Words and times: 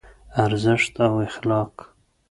ارزښت 0.45 0.95
او 1.05 1.13
اخلاق 1.27 1.73